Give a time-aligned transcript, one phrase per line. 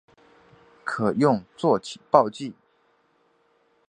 [0.83, 2.55] 可用作起爆剂。